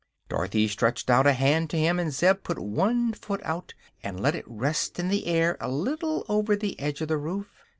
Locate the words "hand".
1.33-1.69